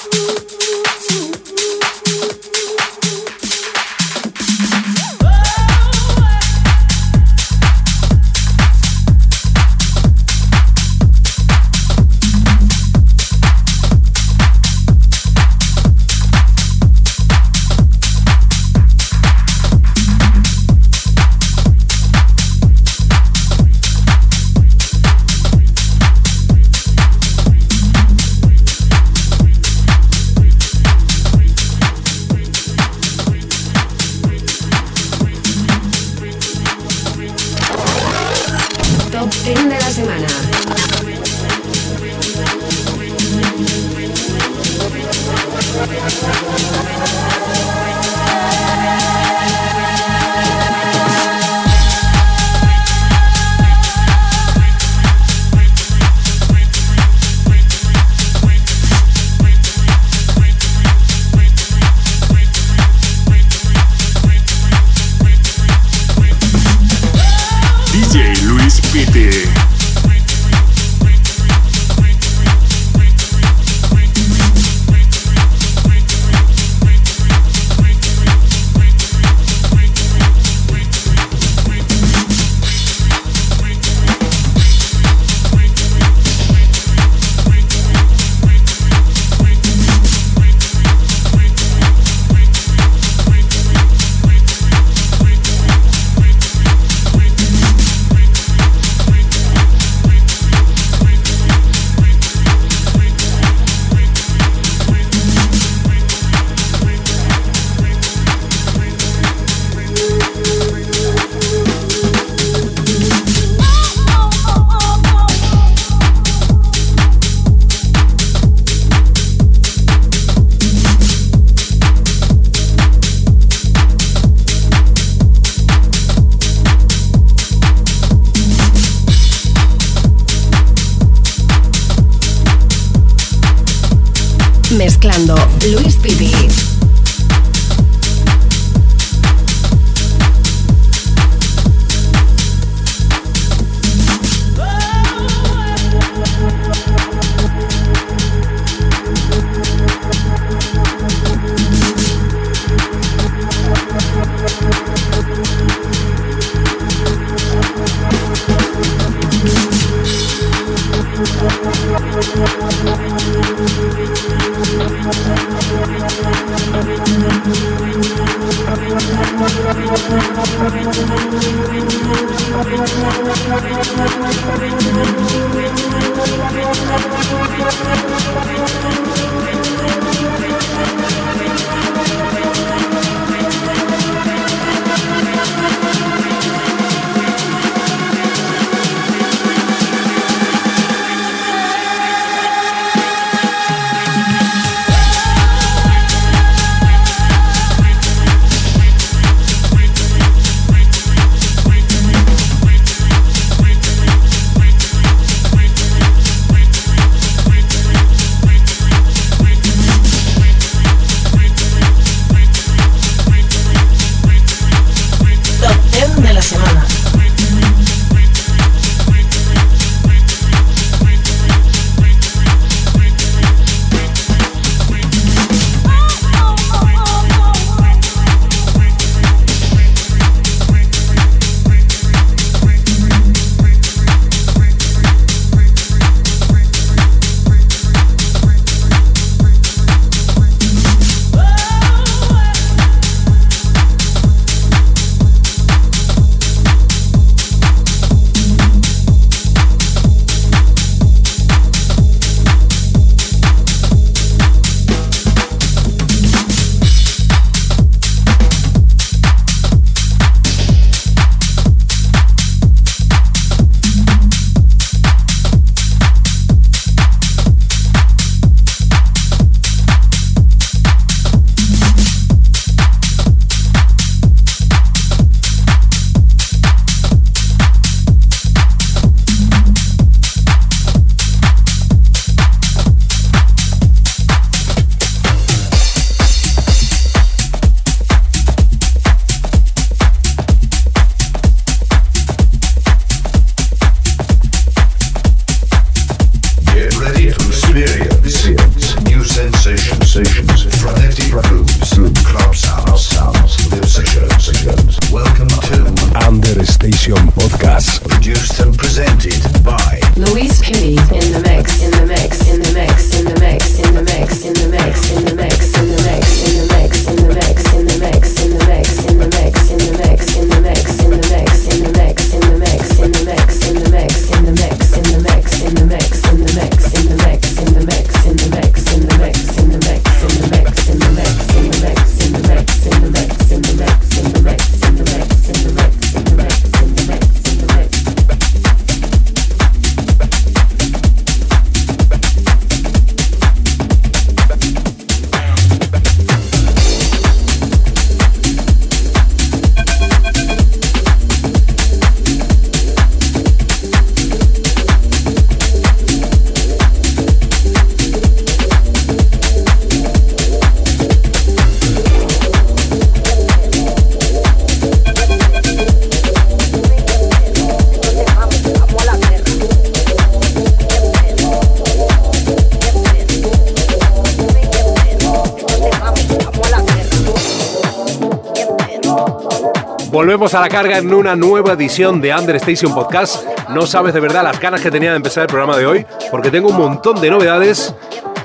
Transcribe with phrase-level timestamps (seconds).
[380.53, 383.43] A la carga en una nueva edición de Understation Podcast.
[383.69, 386.51] No sabes de verdad las ganas que tenía de empezar el programa de hoy, porque
[386.51, 387.95] tengo un montón de novedades,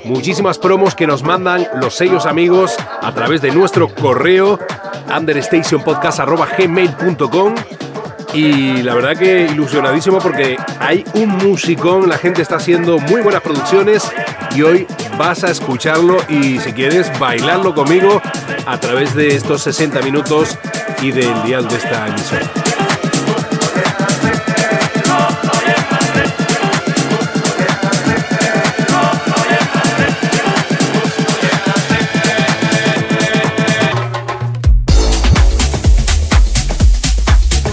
[0.05, 4.59] muchísimas promos que nos mandan los sellos amigos a través de nuestro correo
[5.15, 7.55] understationpodcast.gmail.com
[8.33, 13.43] y la verdad que ilusionadísimo porque hay un musicón, la gente está haciendo muy buenas
[13.43, 14.11] producciones
[14.57, 14.87] y hoy
[15.19, 18.23] vas a escucharlo y si quieres bailarlo conmigo
[18.67, 20.57] a través de estos 60 minutos
[21.03, 22.41] y del dial de esta emisora.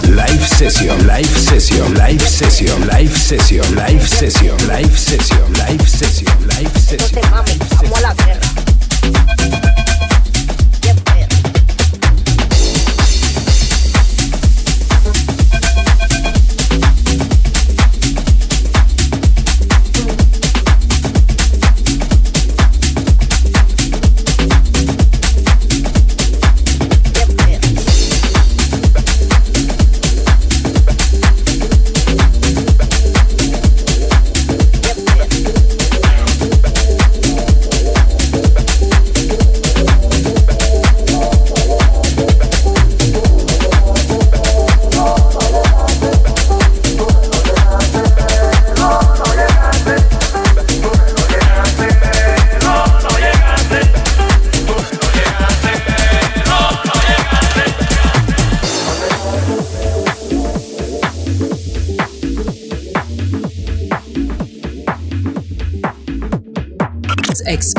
[0.08, 6.78] Live session, live session, live session, live session, live session, live session, live session, live
[6.78, 7.30] session.
[7.30, 9.65] mami, vamos a la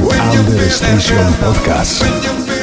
[0.00, 2.59] To Under Station Podcast.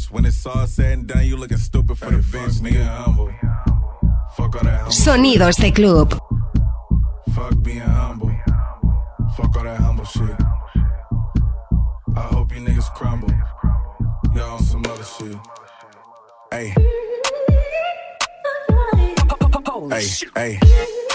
[0.00, 0.10] bitch.
[0.10, 2.84] When it's all said and done, you looking stupid for the bitch, nigga.
[2.84, 3.32] Humble.
[4.36, 4.92] Fuck all that humble.
[4.92, 6.18] Sonidos de club.
[7.34, 8.34] Fuck being humble.
[9.36, 10.36] Fuck all that humble shit.
[12.16, 13.30] I hope you niggas crumble.
[14.34, 15.36] Y'all on some other shit.
[16.50, 16.74] Hey.
[20.36, 21.09] Hey, hey.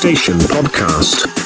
[0.00, 1.39] Station Podcast.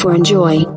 [0.00, 0.69] For enjoy.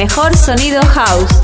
[0.00, 1.39] mejor sonido house.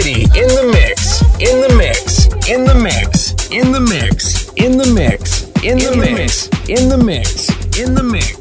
[0.00, 4.86] City in the mix, in the mix, in the mix, in the mix, in the
[4.94, 8.39] mix, in the mix, in the mix, in the mix.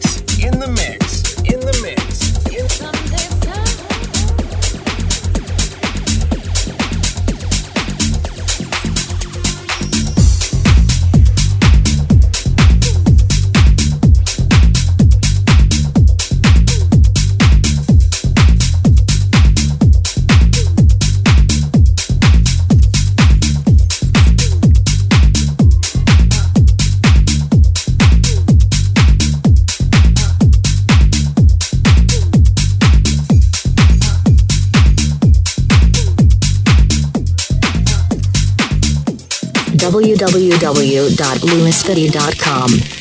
[40.59, 42.98] www.lewisfitty.com.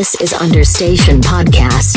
[0.00, 1.89] This is Understation Podcast.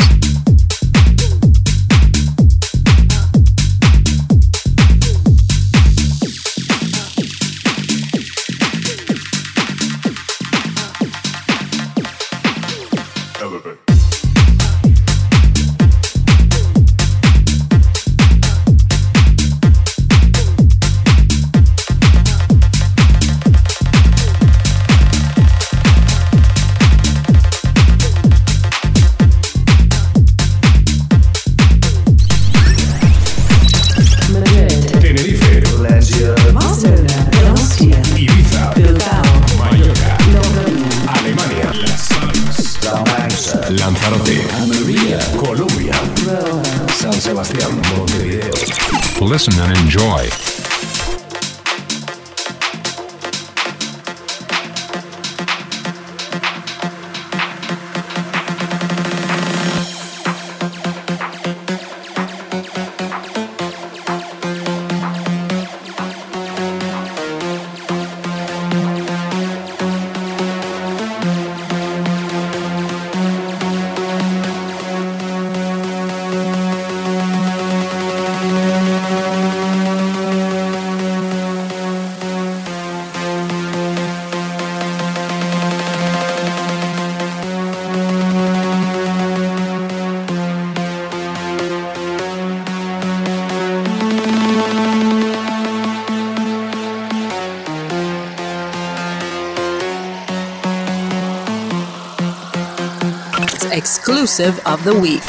[104.40, 105.22] of the week.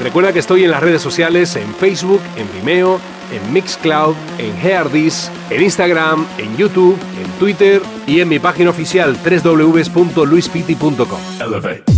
[0.00, 3.00] Recuerda que estoy en las redes sociales, en Facebook, en Vimeo,
[3.32, 9.16] en Mixcloud, en Heardis, en Instagram, en YouTube, en Twitter y en mi página oficial
[9.16, 11.89] www.luispiti.com.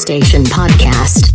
[0.00, 1.29] Station Podcast.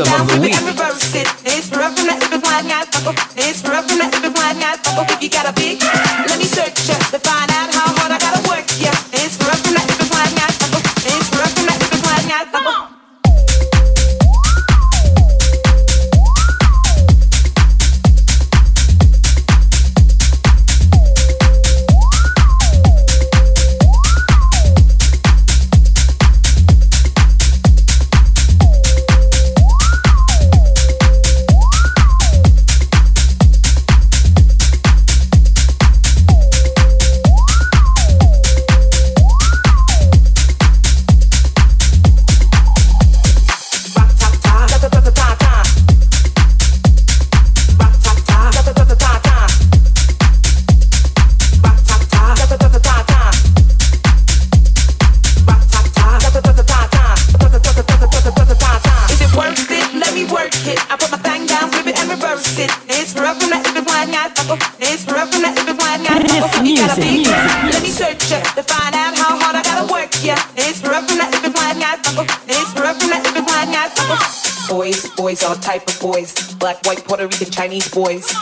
[0.00, 0.39] of the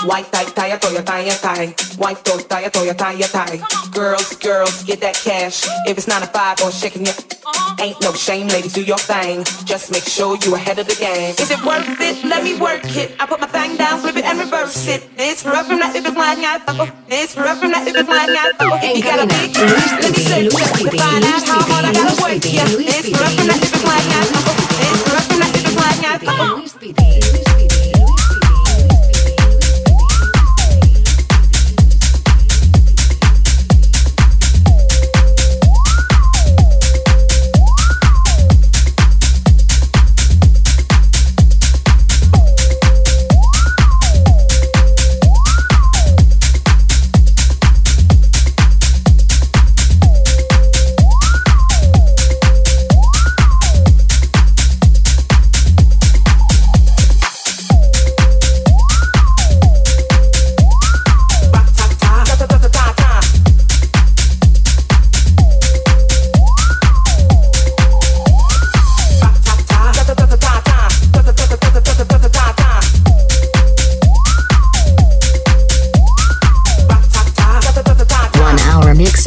[0.06, 1.74] White tie, tie, toya, tie, tie.
[1.98, 3.58] White toe, tie, toya, tie, tie.
[3.90, 5.66] Girls, girls, get that cash.
[5.90, 7.82] If it's nine to five or shaking it, uh-huh.
[7.82, 9.42] ain't no shame, ladies, do your thing.
[9.66, 11.34] Just make sure you ahead of the game.
[11.34, 12.24] Is it worth it?
[12.24, 13.16] Let me work it.
[13.18, 15.02] I put my thing down, flip it and reverse it.
[15.18, 16.62] It's rough from that if it's mine, yeah,
[17.08, 18.54] It's rough from that if it's mine, yeah,
[18.94, 22.14] You got a big, let me search it to find out how hard I gotta
[22.22, 22.70] work, yeah.
[22.70, 25.98] It's rough from that if it's mine, yeah, It's rough from that if it's mine,
[26.06, 27.47] yeah, Luis Piti.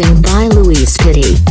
[0.02, 1.51] mixing by Louise Pitti.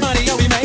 [0.00, 0.63] money, yo, we make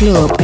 [0.00, 0.39] Клаб.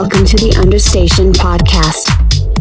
[0.00, 2.08] Welcome to the Understation Podcast.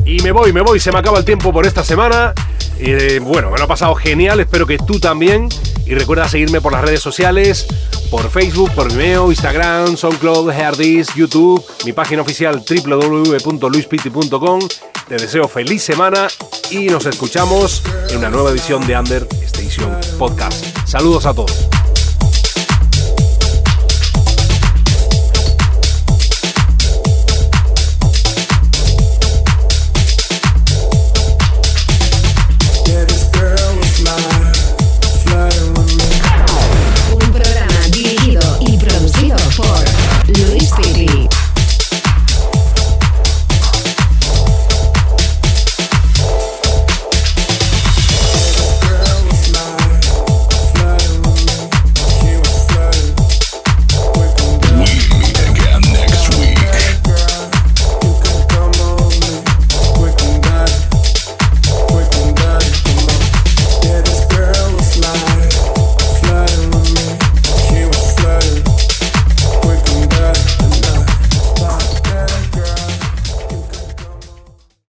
[0.04, 2.34] Y me voy, me voy, se me acaba el tiempo por esta semana.
[2.78, 5.48] Eh, bueno, me lo ha pasado genial, espero que tú también.
[5.86, 7.66] Y recuerda seguirme por las redes sociales,
[8.12, 14.60] por Facebook, por Vimeo, Instagram, SoundCloud, Herdis, YouTube, mi página oficial www.luispiti.com.
[15.08, 16.28] Te deseo feliz semana
[16.72, 20.66] y nos escuchamos en una nueva edición de Under Station Podcast.
[20.86, 21.69] Saludos a todos.